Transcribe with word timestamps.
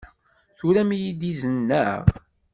Turam-iyi-d 0.57 1.21
izen, 1.31 1.55
naɣ? 1.67 2.03